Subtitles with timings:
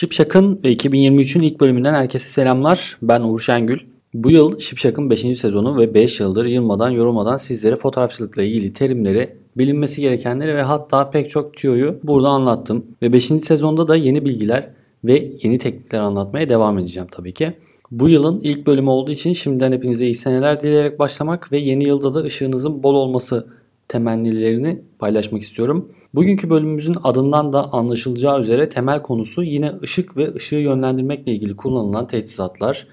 [0.00, 2.98] Şipşak'ın ve 2023'ün ilk bölümünden herkese selamlar.
[3.02, 3.78] Ben Uğur Şengül.
[4.14, 5.20] Bu yıl Şipşak'ın 5.
[5.20, 11.30] sezonu ve 5 yıldır yılmadan yorulmadan sizlere fotoğrafçılıkla ilgili terimleri, bilinmesi gerekenleri ve hatta pek
[11.30, 12.86] çok tüyoyu burada anlattım.
[13.02, 13.24] Ve 5.
[13.24, 14.70] sezonda da yeni bilgiler
[15.04, 17.52] ve yeni teknikler anlatmaya devam edeceğim tabii ki.
[17.90, 22.14] Bu yılın ilk bölümü olduğu için şimdiden hepinize iyi seneler dileyerek başlamak ve yeni yılda
[22.14, 23.46] da ışığınızın bol olması
[23.88, 25.88] temennilerini paylaşmak istiyorum.
[26.14, 32.06] Bugünkü bölümümüzün adından da anlaşılacağı üzere temel konusu yine ışık ve ışığı yönlendirmekle ilgili kullanılan
[32.06, 32.86] teçhizatlar.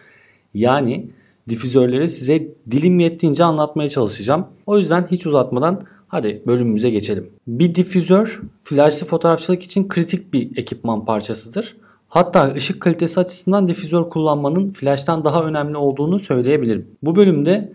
[0.54, 1.10] Yani
[1.50, 4.48] difüzörleri size dilim yettiğince anlatmaya çalışacağım.
[4.66, 7.30] O yüzden hiç uzatmadan hadi bölümümüze geçelim.
[7.48, 11.77] Bir difüzör flaşlı fotoğrafçılık için kritik bir ekipman parçasıdır.
[12.08, 16.88] Hatta ışık kalitesi açısından difüzör kullanmanın flash'tan daha önemli olduğunu söyleyebilirim.
[17.04, 17.74] Bu bölümde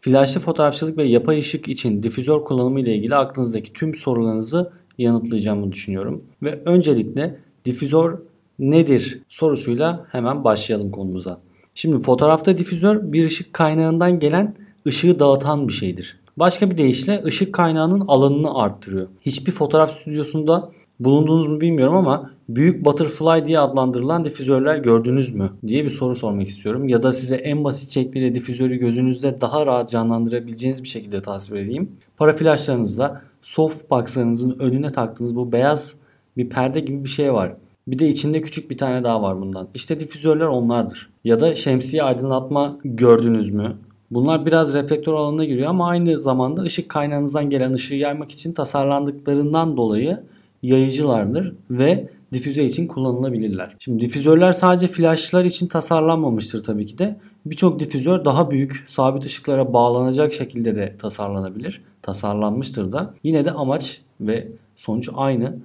[0.00, 6.22] flaşlı fotoğrafçılık ve yapay ışık için difüzör kullanımı ile ilgili aklınızdaki tüm sorularınızı yanıtlayacağımı düşünüyorum.
[6.42, 8.18] Ve öncelikle difüzör
[8.58, 11.40] nedir sorusuyla hemen başlayalım konumuza.
[11.74, 14.54] Şimdi fotoğrafta difüzör bir ışık kaynağından gelen
[14.86, 16.20] ışığı dağıtan bir şeydir.
[16.36, 19.06] Başka bir deyişle ışık kaynağının alanını arttırıyor.
[19.20, 20.70] Hiçbir fotoğraf stüdyosunda
[21.00, 26.48] bulunduğunuz mu bilmiyorum ama büyük butterfly diye adlandırılan difüzörler gördünüz mü diye bir soru sormak
[26.48, 26.88] istiyorum.
[26.88, 31.92] Ya da size en basit şekliyle difüzörü gözünüzde daha rahat canlandırabileceğiniz bir şekilde tasvir edeyim.
[32.16, 35.94] Para flaşlarınızda softbox'larınızın önüne taktığınız bu beyaz
[36.36, 37.52] bir perde gibi bir şey var.
[37.86, 39.68] Bir de içinde küçük bir tane daha var bundan.
[39.74, 41.10] İşte difüzörler onlardır.
[41.24, 43.76] Ya da şemsiye aydınlatma gördünüz mü?
[44.10, 49.76] Bunlar biraz reflektör alanına giriyor ama aynı zamanda ışık kaynağınızdan gelen ışığı yaymak için tasarlandıklarından
[49.76, 50.20] dolayı
[50.62, 53.76] yayıcılardır ve difüze için kullanılabilirler.
[53.78, 57.16] Şimdi difüzörler sadece flashlar için tasarlanmamıştır tabii ki de.
[57.50, 61.82] Birçok difüzör daha büyük sabit ışıklara bağlanacak şekilde de tasarlanabilir.
[62.02, 63.14] Tasarlanmıştır da.
[63.22, 65.56] Yine de amaç ve sonuç aynı.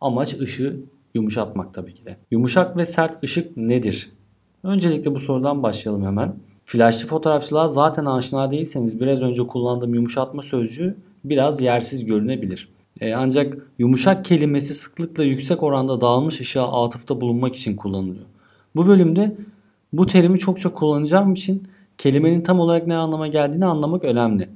[0.00, 0.80] Amaç ışığı
[1.14, 2.16] yumuşatmak tabii ki de.
[2.30, 4.12] Yumuşak ve sert ışık nedir?
[4.62, 6.34] Öncelikle bu sorudan başlayalım hemen.
[6.64, 12.68] Flashlı fotoğrafçılığa zaten aşina değilseniz biraz önce kullandığım yumuşatma sözcüğü biraz yersiz görünebilir.
[13.00, 18.26] E, ancak yumuşak kelimesi sıklıkla yüksek oranda dağılmış ışığa atıfta bulunmak için kullanılıyor.
[18.76, 19.36] Bu bölümde
[19.92, 24.48] bu terimi çok çok kullanacağım için kelimenin tam olarak ne anlama geldiğini anlamak önemli.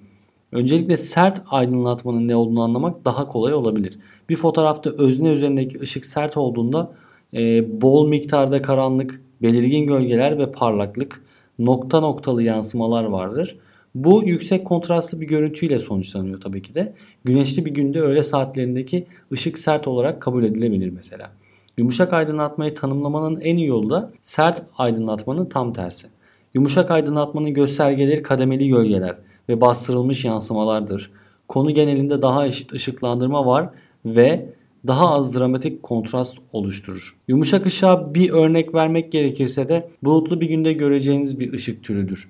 [0.52, 3.98] Öncelikle sert aydınlatmanın ne olduğunu anlamak daha kolay olabilir.
[4.28, 6.92] Bir fotoğrafta özne üzerindeki ışık sert olduğunda
[7.34, 11.24] e, bol miktarda karanlık, belirgin gölgeler ve parlaklık,
[11.58, 13.58] nokta noktalı yansımalar vardır.
[13.94, 16.92] Bu yüksek kontrastlı bir görüntüyle sonuçlanıyor tabii ki de.
[17.24, 21.30] Güneşli bir günde öğle saatlerindeki ışık sert olarak kabul edilebilir mesela.
[21.78, 26.06] Yumuşak aydınlatmayı tanımlamanın en iyi yolu da sert aydınlatmanın tam tersi.
[26.54, 29.16] Yumuşak aydınlatmanın göstergeleri kademeli gölgeler
[29.48, 31.10] ve bastırılmış yansımalardır.
[31.48, 33.70] Konu genelinde daha eşit ışıklandırma var
[34.04, 34.54] ve
[34.86, 37.16] daha az dramatik kontrast oluşturur.
[37.28, 42.28] Yumuşak ışığa bir örnek vermek gerekirse de bulutlu bir günde göreceğiniz bir ışık türüdür.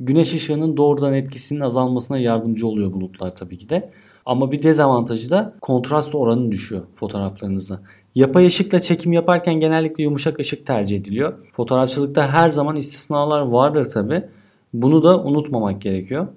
[0.00, 3.90] Güneş ışığının doğrudan etkisinin azalmasına yardımcı oluyor bulutlar tabii ki de.
[4.26, 7.80] Ama bir dezavantajı da kontrast oranı düşüyor fotoğraflarınızda.
[8.18, 11.32] Yapay ışıkla çekim yaparken genellikle yumuşak ışık tercih ediliyor.
[11.52, 14.24] Fotoğrafçılıkta her zaman istisnalar vardır tabi.
[14.72, 16.28] Bunu da unutmamak gerekiyor.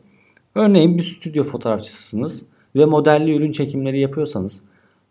[0.55, 2.43] Örneğin bir stüdyo fotoğrafçısınız
[2.75, 4.61] ve modelli ürün çekimleri yapıyorsanız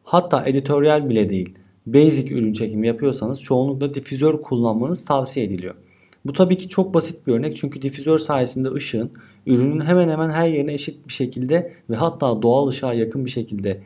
[0.05, 1.55] hatta editoryal bile değil
[1.87, 5.75] basic ürün çekimi yapıyorsanız çoğunlukla difüzör kullanmanız tavsiye ediliyor.
[6.27, 9.11] Bu tabii ki çok basit bir örnek çünkü difüzör sayesinde ışığın
[9.47, 13.81] ürünün hemen hemen her yerine eşit bir şekilde ve hatta doğal ışığa yakın bir şekilde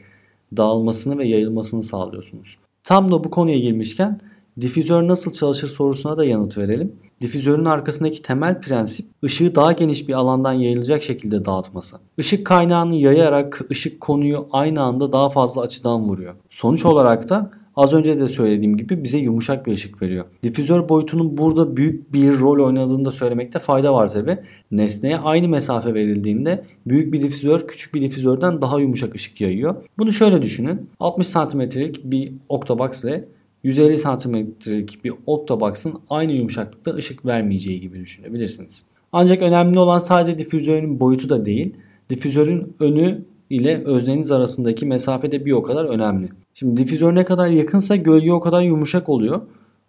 [0.57, 2.64] dağılmasını ve yayılmasını sağlıyorsunuz.
[2.85, 4.21] Tam da bu konuya girmişken
[4.61, 6.93] difüzör nasıl çalışır sorusuna da yanıt verelim.
[7.21, 11.97] Difüzörün arkasındaki temel prensip ışığı daha geniş bir alandan yayılacak şekilde dağıtması.
[12.19, 16.35] Işık kaynağını yayarak ışık konuyu aynı anda daha fazla açıdan vuruyor.
[16.51, 20.25] Sonuç olarak da Az önce de söylediğim gibi bize yumuşak bir ışık veriyor.
[20.43, 24.39] Difüzör boyutunun burada büyük bir rol oynadığını da söylemekte fayda var tabi.
[24.71, 29.75] Nesneye aynı mesafe verildiğinde büyük bir difüzör küçük bir difüzörden daha yumuşak ışık yayıyor.
[29.99, 30.91] Bunu şöyle düşünün.
[31.01, 33.25] 60 santimetrelik bir octobox ile
[33.65, 38.85] 150 santimetrelik bir octobox'ın aynı yumuşaklıkta ışık vermeyeceği gibi düşünebilirsiniz.
[39.13, 41.75] Ancak önemli olan sadece difüzörün boyutu da değil.
[42.11, 46.29] Difüzörün önü ile özneniz arasındaki mesafe de bir o kadar önemli.
[46.55, 49.41] Şimdi difüzör ne kadar yakınsa gölge o kadar yumuşak oluyor.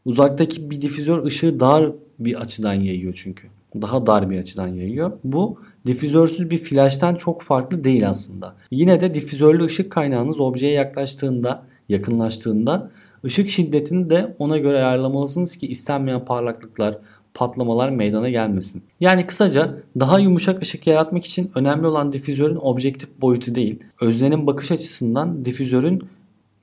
[0.06, 3.48] Uzaktaki bir difüzör ışığı dar bir açıdan yayıyor çünkü.
[3.82, 5.12] Daha dar bir açıdan yayıyor.
[5.24, 8.56] Bu difüzörsüz bir flash'tan çok farklı değil aslında.
[8.72, 12.92] Yine de difüzörlü ışık kaynağınız objeye yaklaştığında, yakınlaştığında
[13.26, 16.98] ışık şiddetini de ona göre ayarlamalısınız ki istenmeyen parlaklıklar,
[17.36, 18.84] patlamalar meydana gelmesin.
[19.00, 24.72] Yani kısaca daha yumuşak ışık yaratmak için önemli olan difüzörün objektif boyutu değil, öznenin bakış
[24.72, 26.04] açısından difüzörün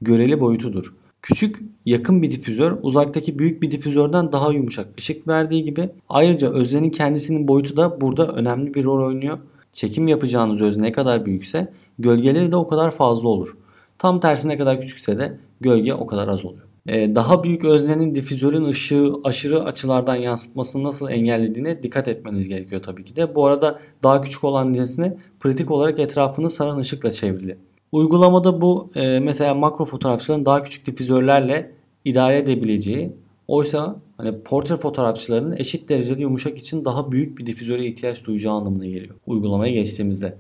[0.01, 0.95] göreli boyutudur.
[1.23, 6.91] Küçük yakın bir difüzör uzaktaki büyük bir difüzörden daha yumuşak ışık verdiği gibi ayrıca öznenin
[6.91, 9.39] kendisinin boyutu da burada önemli bir rol oynuyor.
[9.73, 13.57] Çekim yapacağınız özne ne kadar büyükse gölgeleri de o kadar fazla olur.
[13.99, 16.72] Tam tersi ne kadar küçükse de gölge o kadar az oluyor.
[16.87, 23.05] Ee, daha büyük öznenin difüzörün ışığı aşırı açılardan yansıtmasını nasıl engellediğine dikkat etmeniz gerekiyor tabii
[23.05, 23.35] ki de.
[23.35, 27.59] Bu arada daha küçük olan nesne pratik olarak etrafını saran ışıkla çevrili.
[27.93, 31.73] Uygulamada bu e, mesela makro fotoğrafçıların daha küçük difüzörlerle
[32.05, 33.13] idare edebileceği
[33.49, 38.87] oysa hani portre fotoğrafçılarının eşit derecede yumuşak için daha büyük bir difüzöre ihtiyaç duyacağı anlamına
[38.87, 40.37] geliyor uygulamaya geçtiğimizde.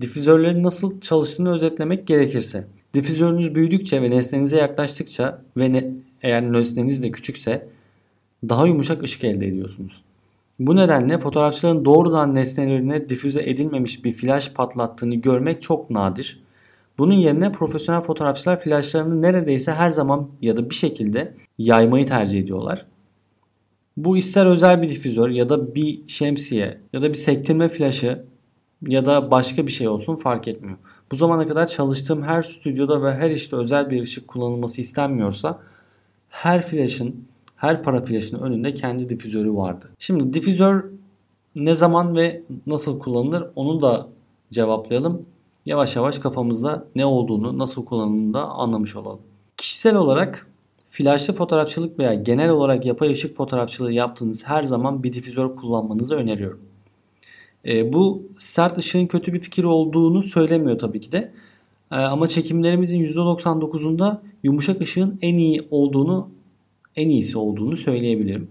[0.00, 5.90] Difüzörlerin nasıl çalıştığını özetlemek gerekirse Difüzörünüz büyüdükçe ve nesnenize yaklaştıkça ve ne,
[6.22, 7.68] eğer nesneniz de küçükse
[8.48, 10.02] daha yumuşak ışık elde ediyorsunuz.
[10.58, 16.42] Bu nedenle fotoğrafçıların doğrudan nesnelerine difüze edilmemiş bir flash patlattığını görmek çok nadir.
[16.98, 22.86] Bunun yerine profesyonel fotoğrafçılar flashlarını neredeyse her zaman ya da bir şekilde yaymayı tercih ediyorlar.
[23.96, 28.24] Bu ister özel bir difüzör ya da bir şemsiye ya da bir sektirme flaşı
[28.86, 30.78] ya da başka bir şey olsun fark etmiyor.
[31.12, 35.60] Bu zamana kadar çalıştığım her stüdyoda ve her işte özel bir ışık kullanılması istenmiyorsa
[36.28, 37.24] her flash'ın,
[37.56, 39.90] her para flash'ın önünde kendi difüzörü vardı.
[39.98, 40.84] Şimdi difüzör
[41.54, 44.08] ne zaman ve nasıl kullanılır onu da
[44.50, 45.26] cevaplayalım.
[45.66, 49.20] Yavaş yavaş kafamızda ne olduğunu, nasıl kullanıldığını da anlamış olalım.
[49.56, 50.46] Kişisel olarak
[50.90, 56.60] flaşlı fotoğrafçılık veya genel olarak yapay ışık fotoğrafçılığı yaptığınız her zaman bir difüzör kullanmanızı öneriyorum.
[57.68, 61.32] E, bu sert ışığın kötü bir fikir olduğunu söylemiyor tabii ki de.
[61.92, 66.28] E, ama çekimlerimizin %99'unda yumuşak ışığın en iyi olduğunu,
[66.96, 68.48] en iyisi olduğunu söyleyebilirim.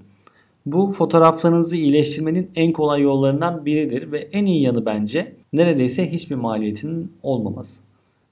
[0.65, 7.11] Bu fotoğraflarınızı iyileştirmenin en kolay yollarından biridir ve en iyi yanı bence neredeyse hiçbir maliyetinin
[7.23, 7.81] olmaması.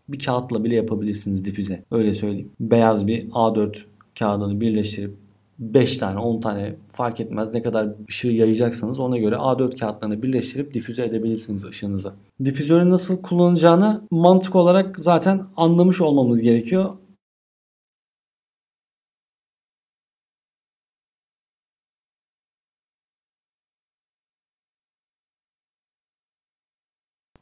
[0.10, 1.84] Bir kağıtla bile yapabilirsiniz difüze.
[1.92, 2.50] Öyle söyleyeyim.
[2.60, 3.76] Beyaz bir A4
[4.20, 5.25] kağıdını birleştirip
[5.60, 10.74] 5 tane 10 tane fark etmez ne kadar ışığı yayacaksanız ona göre A4 kağıtlarını birleştirip
[10.74, 12.13] difüze edebilirsiniz ışığınızı.
[12.44, 16.90] Difüzörü nasıl kullanacağını mantık olarak zaten anlamış olmamız gerekiyor.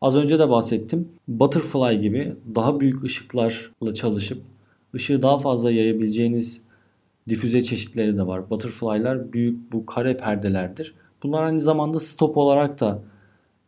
[0.01, 1.09] Az önce de bahsettim.
[1.27, 4.42] Butterfly gibi daha büyük ışıklarla çalışıp
[4.95, 6.63] ışığı daha fazla yayabileceğiniz
[7.30, 8.50] difüze çeşitleri de var.
[8.50, 10.96] Butterfly'lar büyük bu kare perdelerdir.
[11.24, 13.00] Bunlar aynı zamanda stop olarak da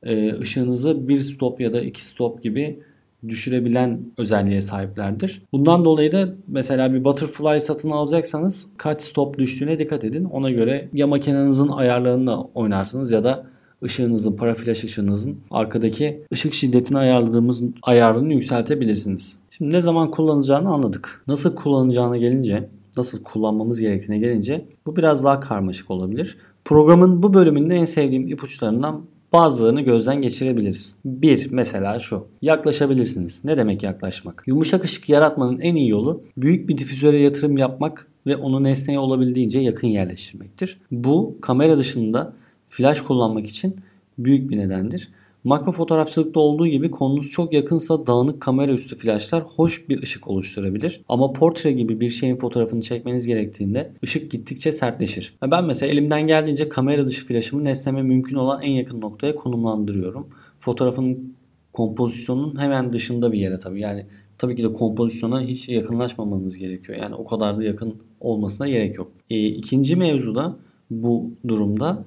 [0.03, 2.79] e, ışığınızı bir stop ya da iki stop gibi
[3.27, 5.41] düşürebilen özelliğe sahiplerdir.
[5.51, 10.25] Bundan dolayı da mesela bir butterfly satın alacaksanız kaç stop düştüğüne dikkat edin.
[10.25, 13.45] Ona göre ya makinenizin ayarlarını oynarsınız ya da
[13.83, 19.39] ışığınızın, paraflaş ışığınızın arkadaki ışık şiddetini ayarladığımız ayarını yükseltebilirsiniz.
[19.51, 21.23] Şimdi ne zaman kullanacağını anladık.
[21.27, 26.37] Nasıl kullanacağına gelince nasıl kullanmamız gerektiğine gelince bu biraz daha karmaşık olabilir.
[26.65, 30.95] Programın bu bölümünde en sevdiğim ipuçlarından bazılarını gözden geçirebiliriz.
[31.05, 32.27] Bir mesela şu.
[32.41, 33.45] Yaklaşabilirsiniz.
[33.45, 34.43] Ne demek yaklaşmak?
[34.47, 39.59] Yumuşak ışık yaratmanın en iyi yolu büyük bir difüzöre yatırım yapmak ve onu nesneye olabildiğince
[39.59, 40.81] yakın yerleştirmektir.
[40.91, 42.33] Bu kamera dışında
[42.69, 43.75] flash kullanmak için
[44.17, 45.09] büyük bir nedendir.
[45.45, 51.01] Makro fotoğrafçılıkta olduğu gibi konunuz çok yakınsa dağınık kamera üstü flaşlar hoş bir ışık oluşturabilir.
[51.09, 55.35] Ama portre gibi bir şeyin fotoğrafını çekmeniz gerektiğinde ışık gittikçe sertleşir.
[55.51, 60.27] Ben mesela elimden geldiğince kamera dışı flaşımı nesneme mümkün olan en yakın noktaya konumlandırıyorum.
[60.59, 61.35] Fotoğrafın
[61.73, 63.81] kompozisyonun hemen dışında bir yere tabii.
[63.81, 64.05] Yani
[64.37, 66.97] tabii ki de kompozisyona hiç yakınlaşmamanız gerekiyor.
[66.97, 69.11] Yani o kadar da yakın olmasına gerek yok.
[69.29, 70.55] E, ikinci mevzuda
[70.89, 72.05] bu durumda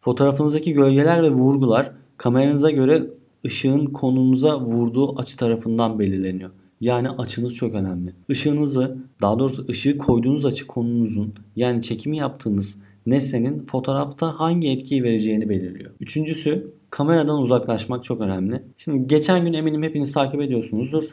[0.00, 3.02] fotoğrafınızdaki gölgeler ve vurgular Kameranıza göre
[3.46, 6.50] ışığın konunuza vurduğu açı tarafından belirleniyor.
[6.80, 8.12] Yani açınız çok önemli.
[8.28, 15.48] Işığınızı, daha doğrusu ışığı koyduğunuz açı konunuzun yani çekimi yaptığınız nesnenin fotoğrafta hangi etkiyi vereceğini
[15.48, 15.90] belirliyor.
[16.00, 18.62] Üçüncüsü kameradan uzaklaşmak çok önemli.
[18.76, 21.04] Şimdi geçen gün eminim hepiniz takip ediyorsunuzdur.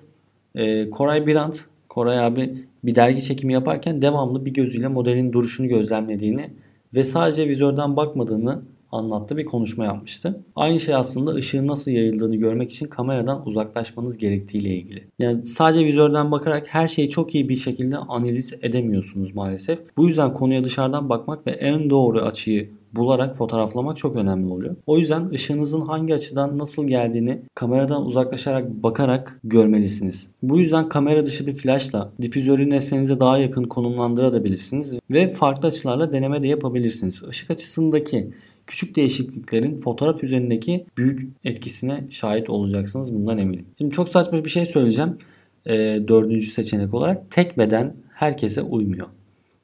[0.55, 6.49] Ee, Koray Birant, Koray abi bir dergi çekimi yaparken devamlı bir gözüyle modelin duruşunu gözlemlediğini
[6.93, 8.61] ve sadece vizörden bakmadığını
[8.95, 10.39] anlattığı bir konuşma yapmıştı.
[10.55, 15.03] Aynı şey aslında ışığın nasıl yayıldığını görmek için kameradan uzaklaşmanız gerektiğiyle ilgili.
[15.19, 19.79] Yani sadece vizörden bakarak her şeyi çok iyi bir şekilde analiz edemiyorsunuz maalesef.
[19.97, 24.75] Bu yüzden konuya dışarıdan bakmak ve en doğru açıyı bularak fotoğraflamak çok önemli oluyor.
[24.85, 30.27] O yüzden ışığınızın hangi açıdan nasıl geldiğini kameradan uzaklaşarak bakarak görmelisiniz.
[30.43, 36.39] Bu yüzden kamera dışı bir flashla difüzörü nesnenize daha yakın konumlandırabilirsiniz ve farklı açılarla deneme
[36.39, 37.23] de yapabilirsiniz.
[37.29, 38.29] Işık açısındaki
[38.67, 43.65] küçük değişikliklerin fotoğraf üzerindeki büyük etkisine şahit olacaksınız bundan eminim.
[43.77, 45.17] Şimdi çok saçma bir şey söyleyeceğim.
[45.65, 45.73] E,
[46.07, 49.07] dördüncü seçenek olarak tek beden herkese uymuyor.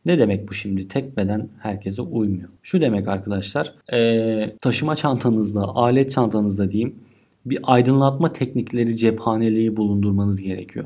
[0.05, 0.87] Ne demek bu şimdi?
[0.87, 2.49] Tek beden herkese uymuyor.
[2.63, 6.95] Şu demek arkadaşlar ee, taşıma çantanızda, alet çantanızda diyeyim
[7.45, 10.85] bir aydınlatma teknikleri cephaneliği bulundurmanız gerekiyor.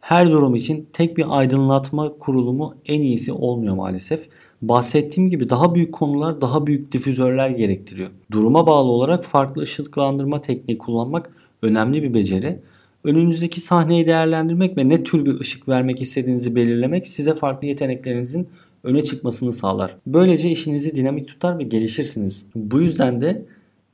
[0.00, 4.28] Her durum için tek bir aydınlatma kurulumu en iyisi olmuyor maalesef.
[4.62, 8.08] Bahsettiğim gibi daha büyük konular daha büyük difüzörler gerektiriyor.
[8.30, 11.30] Duruma bağlı olarak farklı ışıklandırma tekniği kullanmak
[11.62, 12.60] önemli bir beceri.
[13.04, 18.48] Önünüzdeki sahneyi değerlendirmek ve ne tür bir ışık vermek istediğinizi belirlemek size farklı yeteneklerinizin
[18.84, 19.96] öne çıkmasını sağlar.
[20.06, 22.46] Böylece işinizi dinamik tutar ve gelişirsiniz.
[22.54, 23.46] Bu yüzden de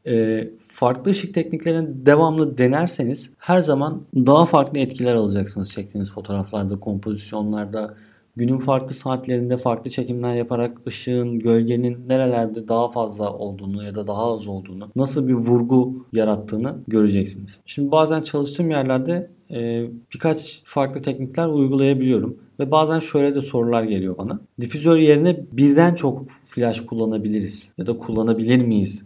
[0.07, 7.95] e, farklı ışık tekniklerini devamlı denerseniz her zaman daha farklı etkiler alacaksınız çektiğiniz fotoğraflarda, kompozisyonlarda,
[8.37, 14.35] günün farklı saatlerinde farklı çekimler yaparak ışığın, gölgenin nerelerde daha fazla olduğunu ya da daha
[14.35, 17.61] az olduğunu, nasıl bir vurgu yarattığını göreceksiniz.
[17.67, 22.39] Şimdi bazen çalıştığım yerlerde e, birkaç farklı teknikler uygulayabiliyorum.
[22.61, 24.41] Ve bazen şöyle de sorular geliyor bana.
[24.61, 29.05] Difüzör yerine birden çok flash kullanabiliriz ya da kullanabilir miyiz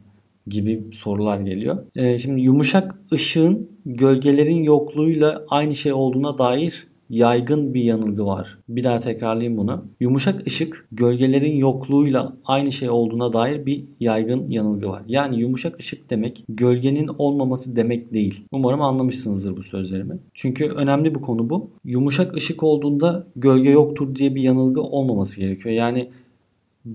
[0.49, 1.79] gibi sorular geliyor.
[1.97, 8.59] Ee, şimdi yumuşak ışığın gölgelerin yokluğuyla aynı şey olduğuna dair yaygın bir yanılgı var.
[8.69, 9.85] Bir daha tekrarlayayım bunu.
[10.01, 15.03] Yumuşak ışık gölgelerin yokluğuyla aynı şey olduğuna dair bir yaygın yanılgı var.
[15.07, 18.45] Yani yumuşak ışık demek gölgenin olmaması demek değil.
[18.53, 20.19] Umarım anlamışsınızdır bu sözlerimi.
[20.35, 21.71] Çünkü önemli bir konu bu.
[21.85, 25.75] Yumuşak ışık olduğunda gölge yoktur diye bir yanılgı olmaması gerekiyor.
[25.75, 26.09] Yani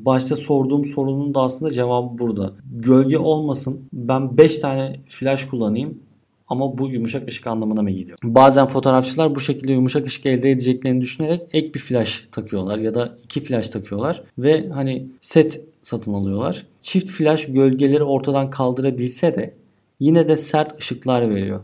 [0.05, 2.53] başta sorduğum sorunun da aslında cevabı burada.
[2.71, 3.81] Gölge olmasın.
[3.93, 5.99] Ben 5 tane flash kullanayım
[6.47, 8.17] ama bu yumuşak ışık anlamına mı geliyor?
[8.23, 13.17] Bazen fotoğrafçılar bu şekilde yumuşak ışık elde edeceklerini düşünerek ek bir flash takıyorlar ya da
[13.23, 16.65] iki flash takıyorlar ve hani set satın alıyorlar.
[16.79, 19.53] Çift flash gölgeleri ortadan kaldırabilse de
[19.99, 21.59] yine de sert ışıklar veriyor.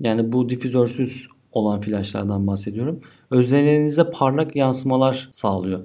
[0.00, 3.00] Yani bu difüzörsüz olan flashlardan bahsediyorum.
[3.30, 5.80] Öznelerinize parlak yansımalar sağlıyor.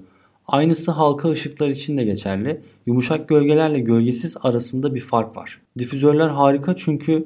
[0.48, 2.62] Aynısı halka ışıklar için de geçerli.
[2.86, 5.62] Yumuşak gölgelerle gölgesiz arasında bir fark var.
[5.78, 7.26] Difüzörler harika çünkü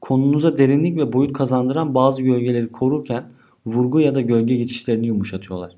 [0.00, 3.24] konunuza derinlik ve boyut kazandıran bazı gölgeleri korurken
[3.66, 5.76] vurgu ya da gölge geçişlerini yumuşatıyorlar.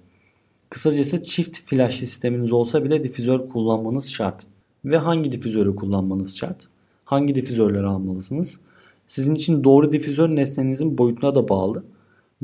[0.70, 4.46] Kısacası çift flash sisteminiz olsa bile difüzör kullanmanız şart.
[4.84, 6.68] Ve hangi difüzörü kullanmanız şart?
[7.04, 8.60] Hangi difüzörleri almalısınız?
[9.06, 11.84] Sizin için doğru difüzör nesnenizin boyutuna da bağlı.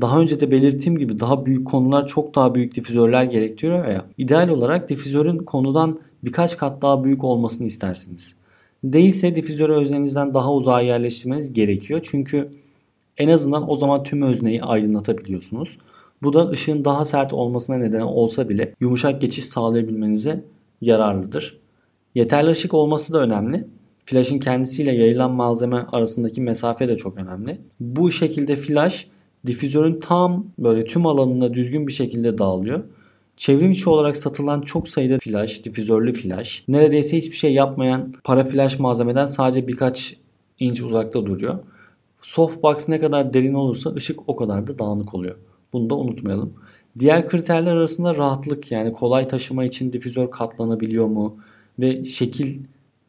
[0.00, 4.04] Daha önce de belirttiğim gibi daha büyük konular çok daha büyük difüzörler gerektiriyor ya.
[4.18, 8.36] İdeal olarak difüzörün konudan birkaç kat daha büyük olmasını istersiniz.
[8.84, 12.00] Değilse difüzörü öznenizden daha uzağa yerleştirmeniz gerekiyor.
[12.02, 12.48] Çünkü
[13.18, 15.78] en azından o zaman tüm özneyi aydınlatabiliyorsunuz.
[16.22, 20.44] Bu da ışığın daha sert olmasına neden olsa bile yumuşak geçiş sağlayabilmenize
[20.80, 21.58] yararlıdır.
[22.14, 23.66] Yeterli ışık olması da önemli.
[24.04, 27.60] Flash'ın kendisiyle yayılan malzeme arasındaki mesafe de çok önemli.
[27.80, 29.06] Bu şekilde flash
[29.46, 32.84] difüzörün tam böyle tüm alanında düzgün bir şekilde dağılıyor.
[33.36, 38.78] Çevrim içi olarak satılan çok sayıda flash, difüzörlü flash, neredeyse hiçbir şey yapmayan para flash
[38.78, 40.16] malzemeden sadece birkaç
[40.60, 41.58] inç uzakta duruyor.
[42.22, 45.36] Softbox ne kadar derin olursa ışık o kadar da dağınık oluyor.
[45.72, 46.54] Bunu da unutmayalım.
[46.98, 51.36] Diğer kriterler arasında rahatlık yani kolay taşıma için difüzör katlanabiliyor mu
[51.78, 52.58] ve şekil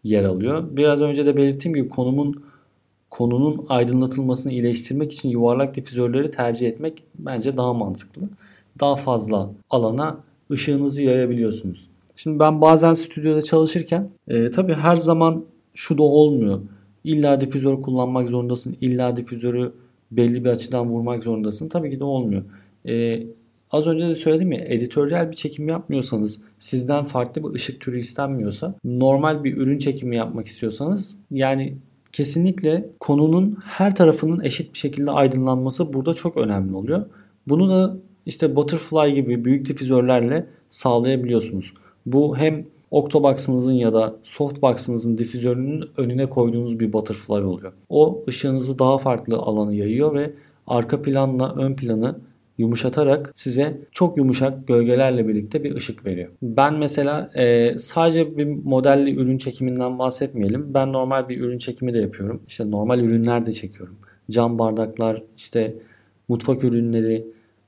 [0.04, 0.63] yer alıyor.
[0.72, 2.44] Biraz önce de belirttiğim gibi konumun
[3.13, 8.22] konunun aydınlatılmasını iyileştirmek için yuvarlak difüzörleri tercih etmek bence daha mantıklı.
[8.79, 10.20] Daha fazla alana
[10.51, 11.88] ışığınızı yayabiliyorsunuz.
[12.15, 16.60] Şimdi ben bazen stüdyoda çalışırken e, tabii her zaman şu da olmuyor.
[17.03, 18.77] İlla difüzör kullanmak zorundasın.
[18.82, 19.72] İlla difüzörü
[20.12, 21.70] belli bir açıdan vurmak zorundasın.
[21.70, 22.43] Tabii ki de olmuyor.
[22.88, 23.24] E,
[23.72, 28.75] az önce de söyledim ya editoryal bir çekim yapmıyorsanız sizden farklı bir ışık türü istenmiyorsa
[28.84, 31.77] normal bir ürün çekimi yapmak istiyorsanız yani
[32.13, 37.05] kesinlikle konunun her tarafının eşit bir şekilde aydınlanması burada çok önemli oluyor.
[37.48, 41.74] Bunu da işte Butterfly gibi büyük difüzörlerle sağlayabiliyorsunuz.
[42.05, 47.74] Bu hem Octobox'ınızın ya da Softbox'ınızın difüzörünün önüne koyduğunuz bir Butterfly oluyor.
[47.89, 50.34] O ışığınızı daha farklı alanı yayıyor ve
[50.67, 52.15] arka planla ön planı
[52.57, 56.29] yumuşatarak size çok yumuşak gölgelerle birlikte bir ışık veriyor.
[56.41, 60.74] Ben mesela e, sadece bir modelli ürün çekiminden bahsetmeyelim.
[60.74, 62.41] Ben normal bir ürün çekimi de yapıyorum.
[62.48, 63.95] İşte normal ürünler de çekiyorum.
[64.31, 65.75] Cam bardaklar, işte
[66.27, 67.25] mutfak ürünleri,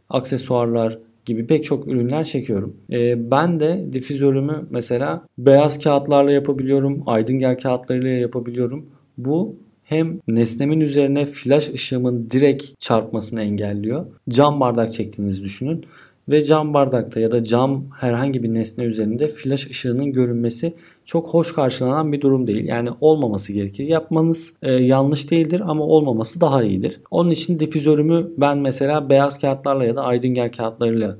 [0.09, 2.77] aksesuarlar gibi pek çok ürünler çekiyorum.
[2.91, 8.85] E, ben de difüzörümü mesela beyaz kağıtlarla yapabiliyorum, aydın kağıtlarıyla yapabiliyorum.
[9.17, 14.05] Bu hem nesnemin üzerine flash ışığımın direkt çarpmasını engelliyor.
[14.29, 15.85] Cam bardak çektiğinizi düşünün
[16.29, 20.73] ve cam bardakta ya da cam herhangi bir nesne üzerinde flash ışığının görünmesi
[21.05, 22.65] çok hoş karşılanan bir durum değil.
[22.65, 23.87] Yani olmaması gerekir.
[23.87, 26.99] Yapmanız e, yanlış değildir ama olmaması daha iyidir.
[27.11, 31.17] Onun için difüzörümü ben mesela beyaz kağıtlarla ya da aydıngel kağıtlarıyla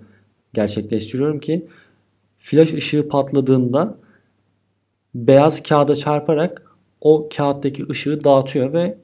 [0.53, 1.65] gerçekleştiriyorum ki
[2.39, 3.97] flash ışığı patladığında
[5.15, 6.64] beyaz kağıda çarparak
[7.05, 8.97] o kağıttaki ışığı dağıtıyor ve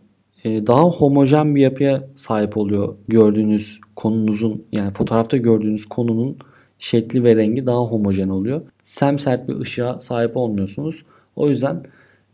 [0.44, 6.38] e, daha homojen bir yapıya sahip oluyor gördüğünüz konunuzun yani fotoğrafta gördüğünüz konunun
[6.80, 8.62] şekli ve rengi daha homojen oluyor.
[8.82, 11.06] Semsert bir ışığa sahip olmuyorsunuz.
[11.36, 11.84] O yüzden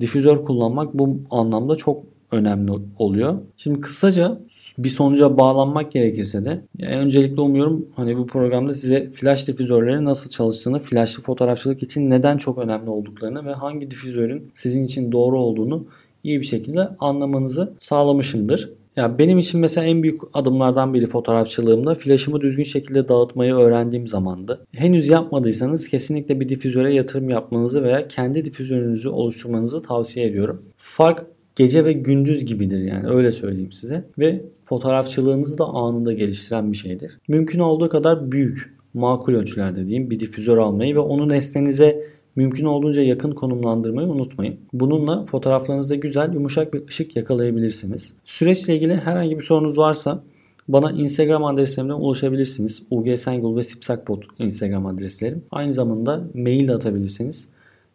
[0.02, 3.36] difüzör kullanmak bu anlamda çok önemli oluyor.
[3.58, 4.40] Şimdi kısaca
[4.78, 10.30] bir sonuca bağlanmak gerekirse de yani öncelikle umuyorum hani bu programda size flash difüzörlerin nasıl
[10.30, 15.86] çalıştığını, flashlı fotoğrafçılık için neden çok önemli olduklarını ve hangi difüzörün sizin için doğru olduğunu
[16.24, 18.70] iyi bir şekilde anlamanızı sağlamışımdır.
[18.96, 24.66] Ya benim için mesela en büyük adımlardan biri fotoğrafçılığımda flaşımı düzgün şekilde dağıtmayı öğrendiğim zamandı.
[24.74, 30.62] Henüz yapmadıysanız kesinlikle bir difüzöre yatırım yapmanızı veya kendi difüzörünüzü oluşturmanızı tavsiye ediyorum.
[30.78, 31.26] Fark
[31.58, 34.04] gece ve gündüz gibidir yani öyle söyleyeyim size.
[34.20, 37.20] Ve fotoğrafçılığınızı da anında geliştiren bir şeydir.
[37.28, 42.04] Mümkün olduğu kadar büyük, makul ölçülerde diyeyim bir difüzör almayı ve onu nesnenize
[42.36, 44.56] mümkün olduğunca yakın konumlandırmayı unutmayın.
[44.74, 48.14] Bununla fotoğraflarınızda güzel yumuşak bir ışık yakalayabilirsiniz.
[48.26, 50.24] Süreçle ilgili herhangi bir sorunuz varsa
[50.68, 52.84] bana Instagram adreslerimden ulaşabilirsiniz.
[52.92, 55.44] UG ve Sipsakpot Instagram adreslerim.
[55.52, 57.48] Aynı zamanda mail de atabilirsiniz.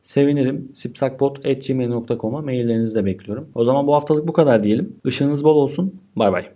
[0.03, 0.73] Sevinirim.
[0.75, 3.51] sipsakpot.gmail.com'a maillerinizi de bekliyorum.
[3.55, 4.97] O zaman bu haftalık bu kadar diyelim.
[5.05, 6.01] Işığınız bol olsun.
[6.17, 6.53] Bay bay.